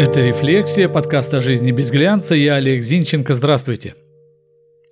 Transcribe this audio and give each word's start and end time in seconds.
Это 0.00 0.22
«Рефлексия», 0.22 0.88
подкаст 0.88 1.34
о 1.34 1.42
жизни 1.42 1.72
без 1.72 1.90
глянца. 1.90 2.34
Я 2.34 2.54
Олег 2.54 2.82
Зинченко. 2.82 3.34
Здравствуйте. 3.34 3.96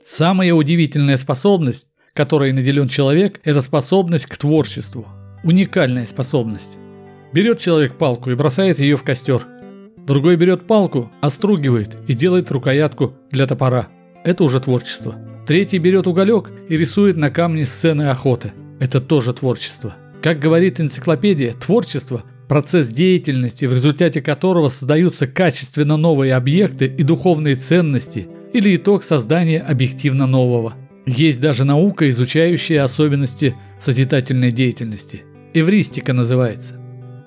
Самая 0.05 0.53
удивительная 0.53 1.17
способность, 1.17 1.89
которой 2.13 2.53
наделен 2.53 2.89
человек, 2.89 3.41
это 3.43 3.63
способность 3.63 4.27
к 4.27 4.37
творчеству. 4.37 5.07
Уникальная 5.45 6.05
способность. 6.05 6.77
Берет 7.33 7.59
человек 7.59 7.97
палку 7.97 8.31
и 8.31 8.35
бросает 8.35 8.81
ее 8.81 8.99
в 8.99 9.03
костер. 9.03 9.47
Другой 9.97 10.37
берет 10.37 10.67
палку, 10.67 11.11
остругивает 11.23 11.97
и 12.07 12.13
делает 12.13 12.51
рукоятку 12.51 13.15
для 13.31 13.47
топора. 13.47 13.89
Это 14.25 14.45
уже 14.45 14.61
творчество. 14.61 15.15
Третий 15.47 15.79
берет 15.79 16.07
уголек 16.07 16.51
и 16.69 16.77
рисует 16.77 17.17
на 17.17 17.31
камне 17.31 17.65
сцены 17.65 18.11
охоты. 18.11 18.53
Это 18.79 19.01
тоже 19.01 19.33
творчество. 19.33 19.97
Как 20.23 20.39
говорит 20.39 20.83
энциклопедия, 20.83 21.55
творчество 21.55 22.25
процесс 22.49 22.89
деятельности, 22.89 23.67
в 23.67 23.73
результате 23.73 24.23
которого 24.23 24.71
создаются 24.71 25.27
качественно 25.27 25.97
новые 25.97 26.35
объекты 26.35 26.87
и 26.87 27.03
духовные 27.03 27.55
ценности, 27.55 28.27
или 28.53 28.75
итог 28.77 29.05
создания 29.05 29.61
объективно 29.61 30.27
нового. 30.27 30.75
Есть 31.07 31.41
даже 31.41 31.65
наука, 31.65 32.09
изучающая 32.09 32.83
особенности 32.83 33.55
созидательной 33.79 34.51
деятельности. 34.51 35.23
Эвристика 35.55 36.13
называется. 36.13 36.81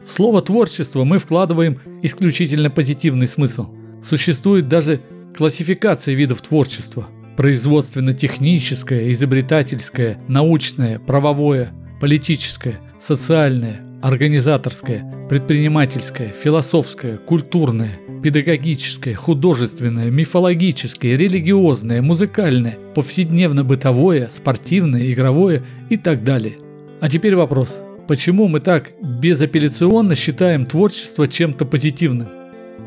В 0.06 0.12
слово 0.12 0.42
«творчество» 0.42 1.04
мы 1.04 1.20
вкладываем 1.20 1.80
исключительно 2.02 2.70
позитивный 2.70 3.28
смысл. 3.28 3.68
Существует 4.04 4.68
даже 4.68 5.00
классификация 5.36 6.16
видов 6.16 6.42
творчества. 6.42 7.08
Производственно-техническое, 7.38 9.12
изобретательское, 9.12 10.20
научное, 10.28 11.00
правовое, 11.00 11.72
политическое, 12.00 12.80
социальное, 13.00 13.82
организаторское, 14.02 15.28
предпринимательское, 15.30 16.30
философское, 16.30 17.18
культурное, 17.18 18.00
педагогическое, 18.24 19.16
художественное, 19.16 20.10
мифологическое, 20.10 21.16
религиозное, 21.16 22.02
музыкальное, 22.02 22.78
повседневно-бытовое, 22.96 24.30
спортивное, 24.30 25.12
игровое 25.12 25.64
и 25.90 25.98
так 25.98 26.24
далее. 26.24 26.58
А 27.00 27.10
теперь 27.10 27.36
вопрос. 27.36 27.82
Почему 28.08 28.48
мы 28.48 28.60
так 28.60 28.92
безапелляционно 29.02 30.16
считаем 30.16 30.66
творчество 30.66 31.28
чем-то 31.28 31.66
позитивным? 31.66 32.28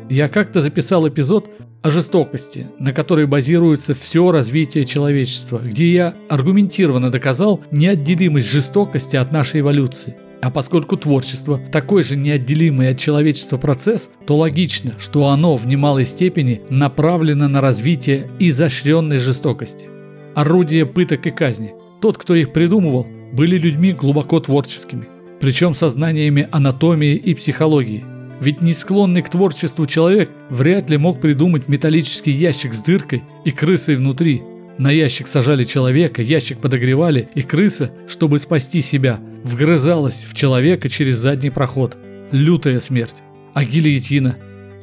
Я 0.09 0.27
как-то 0.27 0.61
записал 0.61 1.07
эпизод 1.07 1.49
о 1.81 1.89
жестокости, 1.89 2.67
на 2.79 2.93
которой 2.93 3.25
базируется 3.25 3.93
все 3.93 4.31
развитие 4.31 4.85
человечества, 4.85 5.59
где 5.63 5.93
я 5.93 6.13
аргументированно 6.29 7.09
доказал 7.09 7.61
неотделимость 7.71 8.51
жестокости 8.51 9.15
от 9.15 9.31
нашей 9.31 9.61
эволюции. 9.61 10.15
А 10.41 10.51
поскольку 10.51 10.97
творчество 10.97 11.59
такой 11.71 12.03
же 12.03 12.15
неотделимый 12.15 12.89
от 12.89 12.99
человечества 12.99 13.57
процесс, 13.57 14.09
то 14.27 14.37
логично, 14.37 14.93
что 14.99 15.29
оно 15.29 15.57
в 15.57 15.65
немалой 15.67 16.05
степени 16.05 16.61
направлено 16.69 17.47
на 17.47 17.61
развитие 17.61 18.29
изощренной 18.39 19.17
жестокости. 19.17 19.87
Орудия 20.35 20.85
пыток 20.85 21.25
и 21.27 21.31
казни. 21.31 21.73
Тот, 22.01 22.17
кто 22.17 22.35
их 22.35 22.53
придумывал, 22.53 23.07
были 23.33 23.57
людьми 23.57 23.93
глубоко 23.93 24.39
творческими, 24.39 25.07
причем 25.39 25.73
со 25.73 25.89
знаниями 25.89 26.47
анатомии 26.51 27.15
и 27.15 27.33
психологии. 27.33 28.03
Ведь 28.41 28.61
не 28.61 28.73
склонный 28.73 29.21
к 29.21 29.29
творчеству 29.29 29.87
человек 29.87 30.29
вряд 30.49 30.89
ли 30.89 30.97
мог 30.97 31.21
придумать 31.21 31.69
металлический 31.69 32.31
ящик 32.31 32.73
с 32.73 32.81
дыркой 32.81 33.23
и 33.45 33.51
крысой 33.51 33.95
внутри. 33.95 34.43
На 34.77 34.91
ящик 34.91 35.29
сажали 35.29 35.63
человека, 35.63 36.21
ящик 36.21 36.59
подогревали, 36.59 37.29
и 37.33 37.41
крыса, 37.41 37.91
чтобы 38.07 38.39
спасти 38.39 38.81
себя– 38.81 39.19
вгрызалась 39.45 40.25
в 40.27 40.33
человека 40.33 40.89
через 40.89 41.17
задний 41.17 41.51
проход. 41.51 41.95
Лютая 42.31 42.79
смерть. 42.79 43.17
А 43.53 43.63
гильотина, 43.63 44.37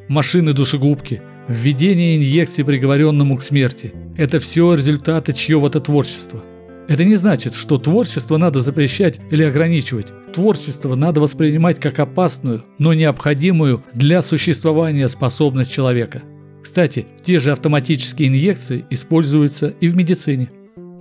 машины-душегубки, 0.08 1.20
введение 1.48 2.16
инъекций 2.16 2.64
приговоренному 2.64 3.36
к 3.36 3.42
смерти– 3.42 3.92
это 4.16 4.38
все 4.38 4.74
результаты 4.74 5.32
чьего-то 5.32 5.80
творчества. 5.80 6.42
Это 6.88 7.04
не 7.04 7.16
значит, 7.16 7.54
что 7.54 7.78
творчество 7.78 8.36
надо 8.36 8.60
запрещать 8.60 9.20
или 9.30 9.42
ограничивать. 9.42 10.12
Творчество 10.32 10.94
надо 10.94 11.20
воспринимать 11.20 11.80
как 11.80 11.98
опасную, 11.98 12.64
но 12.78 12.94
необходимую 12.94 13.82
для 13.94 14.22
существования 14.22 15.08
способность 15.08 15.72
человека. 15.72 16.22
Кстати, 16.62 17.06
те 17.24 17.40
же 17.40 17.50
автоматические 17.50 18.28
инъекции 18.28 18.84
используются 18.90 19.74
и 19.80 19.88
в 19.88 19.96
медицине. 19.96 20.50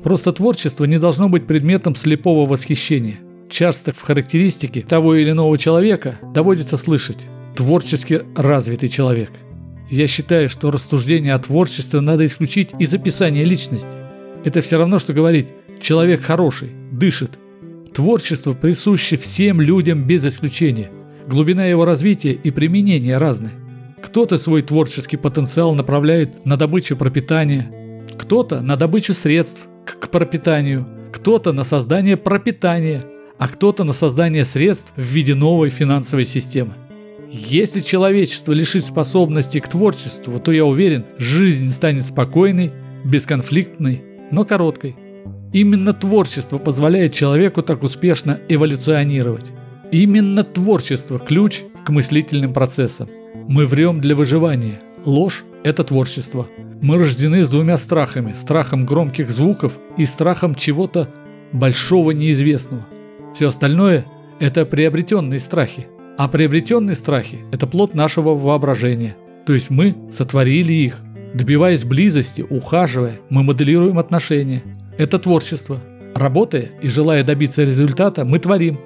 Просто 0.03 0.33
творчество 0.33 0.85
не 0.85 0.97
должно 0.97 1.29
быть 1.29 1.45
предметом 1.45 1.95
слепого 1.95 2.49
восхищения– 2.49 3.19
Часто 3.51 3.91
в 3.91 3.99
характеристике 4.01 4.79
того 4.79 5.13
или 5.13 5.31
иного 5.31 5.57
человека 5.57 6.17
доводится 6.33 6.77
слышать 6.77 7.27
«творчески 7.53 8.21
развитый 8.33 8.87
человек». 8.87 9.29
Я 9.89 10.07
считаю, 10.07 10.47
что 10.47 10.71
рассуждение 10.71 11.33
о 11.33 11.39
творчестве 11.39 11.99
надо 11.99 12.25
исключить 12.25 12.69
из 12.79 12.93
описания 12.93 13.43
личности. 13.43 13.97
Это 14.45 14.61
все 14.61 14.77
равно, 14.77 14.99
что 14.99 15.11
говорить 15.11 15.49
«человек 15.81 16.21
хороший, 16.21 16.71
дышит». 16.93 17.39
Творчество 17.93 18.53
присуще 18.53 19.17
всем 19.17 19.59
людям 19.59 20.05
без 20.05 20.25
исключения. 20.25 20.89
Глубина 21.27 21.65
его 21.65 21.83
развития 21.83 22.31
и 22.31 22.51
применения 22.51 23.17
разные. 23.17 23.55
Кто-то 24.01 24.37
свой 24.37 24.61
творческий 24.61 25.17
потенциал 25.17 25.75
направляет 25.75 26.45
на 26.45 26.55
добычу 26.55 26.95
пропитания, 26.95 27.69
кто-то 28.17 28.61
на 28.61 28.77
добычу 28.77 29.13
средств 29.13 29.67
к 29.85 30.07
пропитанию, 30.07 30.87
кто-то 31.11 31.51
на 31.51 31.65
создание 31.65 32.15
пропитания, 32.15 33.03
а 33.41 33.47
кто-то 33.47 33.83
на 33.83 33.91
создание 33.91 34.45
средств 34.45 34.93
в 34.95 35.01
виде 35.01 35.33
новой 35.33 35.71
финансовой 35.71 36.25
системы. 36.25 36.73
Если 37.31 37.79
человечество 37.79 38.53
лишит 38.53 38.85
способности 38.85 39.59
к 39.59 39.67
творчеству, 39.67 40.39
то 40.39 40.51
я 40.51 40.63
уверен, 40.63 41.05
жизнь 41.17 41.69
станет 41.69 42.05
спокойной, 42.05 42.71
бесконфликтной, 43.03 44.03
но 44.29 44.45
короткой. 44.45 44.95
Именно 45.53 45.93
творчество 45.93 46.59
позволяет 46.59 47.13
человеку 47.13 47.63
так 47.63 47.81
успешно 47.81 48.39
эволюционировать. 48.47 49.53
Именно 49.91 50.43
творчество– 50.43 51.17
ключ 51.27 51.61
к 51.83 51.89
мыслительным 51.89 52.53
процессам. 52.53 53.09
Мы 53.47 53.65
врем 53.65 54.01
для 54.01 54.15
выживания. 54.15 54.81
Ложь– 55.03 55.45
это 55.63 55.83
творчество. 55.83 56.47
Мы 56.79 56.99
рождены 56.99 57.43
с 57.43 57.49
двумя 57.49 57.79
страхами– 57.79 58.33
страхом 58.35 58.85
громких 58.85 59.31
звуков 59.31 59.79
и 59.97 60.05
страхом 60.05 60.53
чего-то 60.53 61.09
большого 61.51 62.11
неизвестного. 62.11 62.85
Все 63.33 63.47
остальное– 63.47 64.05
это 64.39 64.65
приобретенные 64.65 65.39
страхи. 65.39 65.87
А 66.17 66.27
приобретенные 66.27 66.95
страхи– 66.95 67.39
это 67.51 67.65
плод 67.65 67.95
нашего 67.95 68.35
воображения. 68.35 69.15
То 69.45 69.53
есть 69.53 69.69
мы 69.69 69.95
сотворили 70.11 70.73
их. 70.73 70.97
Добиваясь 71.33 71.85
близости, 71.85 72.43
ухаживая, 72.47 73.19
мы 73.29 73.43
моделируем 73.43 73.97
отношения. 73.97 74.63
Это 74.97 75.17
творчество. 75.17 75.79
Работая 76.13 76.69
и 76.81 76.89
желая 76.89 77.23
добиться 77.23 77.63
результата, 77.63 78.25
мы 78.25 78.39
творим. 78.39 78.77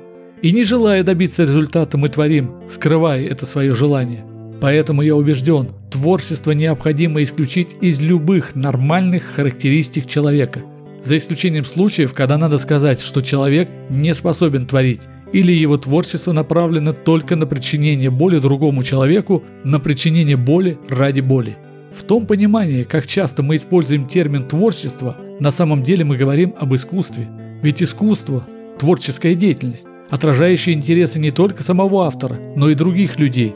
И 0.44 0.52
не 0.52 0.64
желая 0.64 1.04
добиться 1.04 1.44
результата, 1.44 1.98
мы 1.98 2.10
творим, 2.10 2.54
скрывая 2.68 3.26
это 3.26 3.48
свое 3.48 3.74
желание. 3.74 4.24
Поэтому 4.62 5.02
я 5.02 5.16
убежден, 5.16 5.70
творчество 5.90 6.52
необходимо 6.52 7.24
исключить 7.24 7.76
из 7.82 8.00
любых 8.00 8.54
нормальных 8.56 9.24
характеристик 9.24 10.06
человека– 10.06 10.62
за 11.06 11.18
исключением 11.18 11.66
случаев, 11.66 12.14
когда 12.14 12.38
надо 12.38 12.58
сказать, 12.58 13.00
что 13.00 13.22
человек 13.22 13.70
не 13.90 14.14
способен 14.16 14.66
творить, 14.66 15.02
или 15.32 15.54
его 15.54 15.78
творчество 15.78 16.34
направлено 16.34 16.94
только 16.94 17.36
на 17.36 17.46
причинение 17.46 18.10
боли 18.10 18.40
другому 18.40 18.84
человеку, 18.84 19.44
на 19.64 19.80
причинение 19.80 20.36
боли 20.36 20.78
ради 20.90 21.22
боли. 21.22 21.58
В 21.96 22.04
том 22.04 22.26
понимании, 22.26 22.84
как 22.84 23.08
часто 23.08 23.44
мы 23.44 23.56
используем 23.56 24.08
термин 24.08 24.44
«творчество», 24.44 25.16
на 25.40 25.52
самом 25.52 25.84
деле 25.84 26.04
мы 26.04 26.18
говорим 26.18 26.54
об 26.60 26.74
искусстве. 26.76 27.28
Ведь 27.62 27.82
искусство– 27.82 28.46
творческая 28.80 29.36
деятельность, 29.36 29.88
отражающая 30.10 30.74
интересы 30.74 31.20
не 31.20 31.32
только 31.32 31.64
самого 31.64 32.06
автора, 32.06 32.38
но 32.56 32.70
и 32.70 32.76
других 32.76 33.20
людей. 33.20 33.54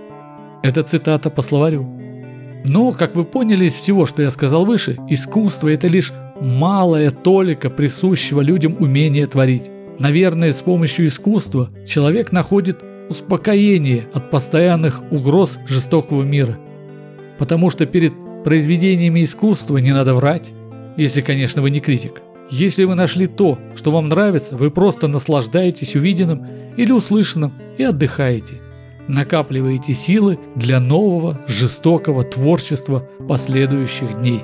Это 0.64 0.84
цитата 0.84 1.30
по 1.30 1.42
словарю. 1.42 1.84
Но, 2.66 2.92
как 2.92 3.16
вы 3.16 3.24
поняли 3.24 3.66
из 3.66 3.74
всего, 3.74 4.06
что 4.06 4.22
я 4.22 4.32
сказал 4.32 4.66
выше, 4.66 4.98
искусство– 5.10 5.68
это 5.70 5.88
лишь 5.88 6.14
малая 6.42 7.12
толика 7.12 7.70
присущего 7.70 8.42
людям 8.42 8.76
умения 8.80 9.28
творить. 9.28 9.70
Наверное, 10.00 10.54
с 10.54 10.62
помощью 10.62 11.08
искусства 11.08 11.70
человек 11.86 12.32
находит 12.32 12.84
успокоение 13.10 14.08
от 14.14 14.30
постоянных 14.30 15.02
угроз 15.12 15.60
жестокого 15.68 16.24
мира. 16.24 16.58
Потому 17.38 17.70
что 17.70 17.86
перед 17.86 18.14
произведениями 18.44 19.24
искусства 19.24 19.78
не 19.78 19.92
надо 19.92 20.14
врать, 20.14 20.52
если, 20.96 21.22
конечно, 21.22 21.62
вы 21.62 21.72
не 21.72 21.80
критик. 21.80 22.22
Если 22.50 22.84
вы 22.84 22.96
нашли 22.96 23.28
то, 23.28 23.60
что 23.76 23.92
вам 23.92 24.10
нравится, 24.10 24.56
вы 24.56 24.72
просто 24.72 25.08
наслаждаетесь 25.08 25.96
увиденным 25.96 26.46
или 26.78 26.92
услышанным 26.92 27.54
и 27.78 27.84
отдыхаете. 27.84 28.56
Накапливаете 29.08 29.94
силы 29.94 30.40
для 30.56 30.80
нового, 30.80 31.42
жестокого 31.48 32.24
творчества 32.24 33.08
последующих 33.28 34.20
дней. 34.20 34.42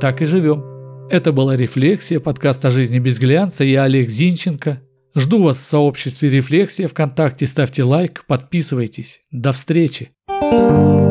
Так 0.00 0.22
и 0.22 0.26
живем. 0.26 0.71
Это 1.10 1.32
была 1.32 1.56
«Рефлексия», 1.56 2.20
подкаст 2.20 2.64
о 2.64 2.70
жизни 2.70 2.98
без 2.98 3.18
глянца. 3.18 3.64
Я 3.64 3.84
Олег 3.84 4.08
Зинченко. 4.08 4.80
Жду 5.14 5.42
вас 5.42 5.58
в 5.58 5.60
сообществе 5.60 6.30
«Рефлексия» 6.30 6.88
ВКонтакте. 6.88 7.46
Ставьте 7.46 7.84
лайк, 7.84 8.24
подписывайтесь. 8.26 9.20
До 9.30 9.52
встречи. 9.52 10.12
thank 10.28 10.72
you 10.72 11.01